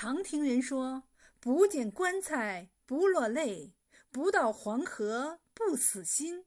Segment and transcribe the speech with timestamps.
[0.00, 1.02] 常听人说
[1.40, 3.74] ：“不见棺材不落泪，
[4.12, 6.46] 不到黄河不死心。”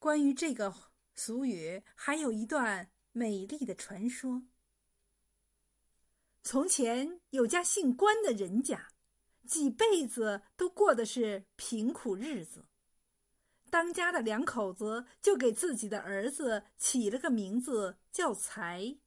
[0.00, 0.74] 关于这个
[1.14, 4.42] 俗语，还有一段美丽的传说。
[6.42, 8.88] 从前有家姓关的人家，
[9.46, 12.66] 几辈子都过的是贫苦日子。
[13.70, 18.98] 当家的两口子就给自己的儿子起了个名字，叫财。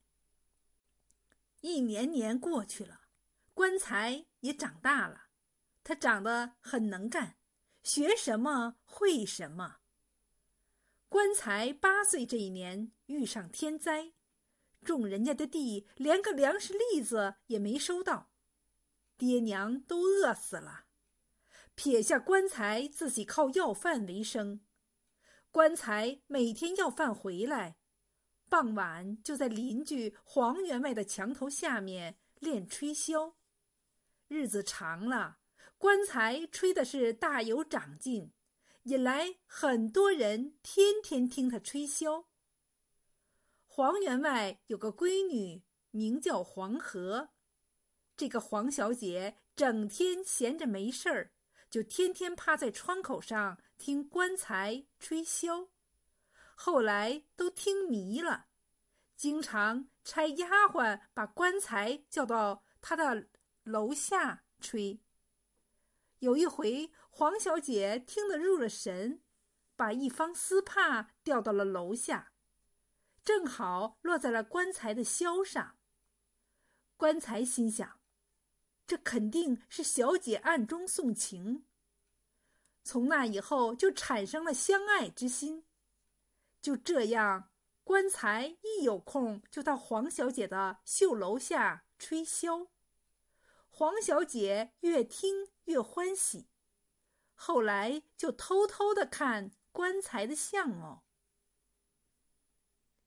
[1.59, 2.98] 一年年过去了。
[3.59, 5.23] 棺材也长大了，
[5.83, 7.35] 他长得很能干，
[7.83, 9.79] 学什么会什么。
[11.09, 14.13] 棺材八岁这一年遇上天灾，
[14.81, 18.31] 种人家的地连个粮食粒子也没收到，
[19.17, 20.85] 爹娘都饿死了，
[21.75, 24.61] 撇下棺材自己靠要饭为生。
[25.51, 27.75] 棺材每天要饭回来，
[28.47, 33.33] 傍晚就在邻居黄员外的墙头下面练吹箫。
[34.39, 35.37] 日子长了，
[35.77, 38.31] 棺材吹的是大有长进，
[38.83, 42.27] 引来很多人天天听他吹箫。
[43.65, 47.31] 黄员外有个闺女，名叫黄河。
[48.15, 51.33] 这个黄小姐整天闲着没事儿，
[51.69, 55.67] 就天天趴在窗口上听棺材吹箫。
[56.55, 58.45] 后来都听迷了，
[59.17, 63.27] 经常差丫鬟把棺材叫到她的。
[63.69, 64.99] 楼下吹。
[66.19, 69.21] 有一回，黄小姐听得入了神，
[69.75, 72.33] 把一方丝帕掉到了楼下，
[73.23, 75.77] 正好落在了棺材的箫上。
[76.97, 78.01] 棺材心想，
[78.85, 81.65] 这肯定是小姐暗中送情。
[82.83, 85.63] 从那以后，就产生了相爱之心。
[86.61, 87.51] 就这样，
[87.83, 92.67] 棺材一有空就到黄小姐的绣楼下吹箫。
[93.79, 96.49] 黄小姐越听越欢喜，
[97.33, 101.05] 后来就偷偷的看棺材的相貌。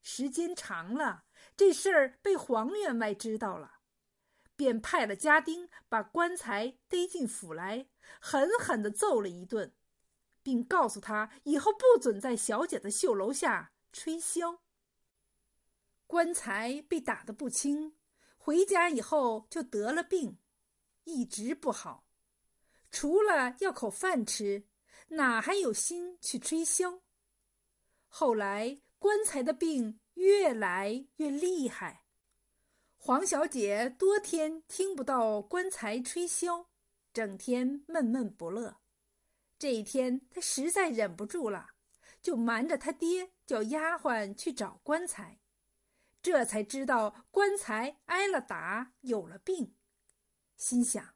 [0.00, 3.80] 时间长了，这事儿被黄员外知道了，
[4.56, 9.74] 便派了家丁把棺材逮进府来，狠狠的揍了一顿，
[10.42, 14.60] 并告诉他以后不准在小姐的绣楼下吹箫。
[16.06, 17.98] 棺材被打得不轻，
[18.38, 20.38] 回家以后就得了病。
[21.04, 22.04] 一直不好，
[22.90, 24.66] 除了要口饭吃，
[25.08, 27.00] 哪还有心去吹箫？
[28.08, 32.04] 后来棺材的病越来越厉害，
[32.96, 36.66] 黄小姐多天听不到棺材吹箫，
[37.12, 38.76] 整天闷闷不乐。
[39.58, 41.70] 这一天，她实在忍不住了，
[42.20, 45.40] 就瞒着他爹，叫丫鬟去找棺材，
[46.22, 49.74] 这才知道棺材挨了打，有了病。
[50.56, 51.14] 心想，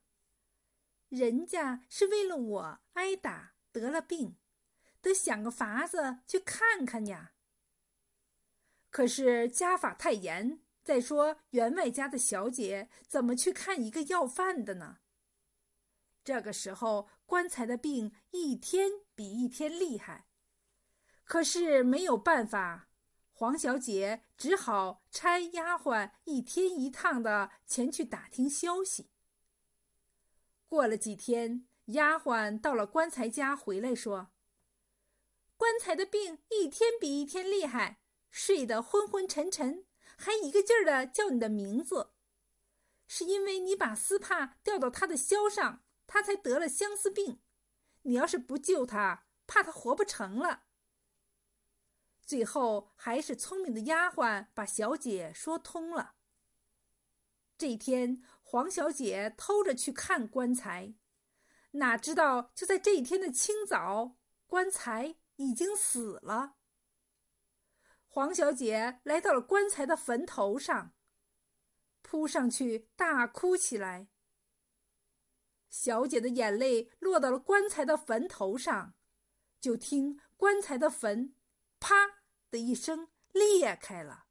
[1.09, 4.37] 人家是为了我挨打得了病，
[5.01, 7.33] 得想个法子去看看呀。
[8.91, 14.99] 可是家法太严，再说员外家的小姐怎么去看一个要饭的呢？
[16.25, 20.27] 这个时候，棺材的病一天比一天厉害，
[21.25, 22.89] 可是没有办法，
[23.31, 29.11] 黄小姐只好差丫鬟一天一趟的前去打听消息。
[30.77, 34.31] 过了几天，丫鬟到了棺材家回来，说
[35.57, 37.99] ：“棺材的病一天比一天厉害，
[38.31, 39.87] 睡得昏昏沉沉，
[40.19, 42.11] 还一个劲儿的叫你的名字，
[43.07, 47.41] 是因为你把丝帕掉到他的箫上，他才得了相思病。
[48.03, 50.65] 你要是不救他，怕他活不成了。”
[52.21, 56.16] 最后还是聪明的丫鬟把小姐说通了。
[57.59, 60.95] 这天，黄小姐偷着去看棺材，
[61.73, 66.57] 哪知道就在这一天的清早，棺材已经死了。
[68.07, 70.95] 黄小姐来到了棺材的坟头上，
[72.03, 74.09] 扑上去大哭起来。
[75.69, 78.95] 小姐的眼泪落到了棺材的坟头上，
[79.61, 81.35] 就听棺材的坟
[81.81, 81.95] “啪”
[82.51, 84.26] 的一声裂开了，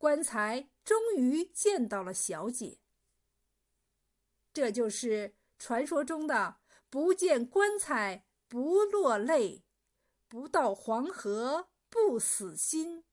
[0.00, 0.70] 棺材。
[0.82, 2.80] 终于见到了小姐，
[4.52, 6.56] 这就是传说中的
[6.90, 9.62] “不见棺材不落泪，
[10.26, 13.04] 不到黄河不死心”。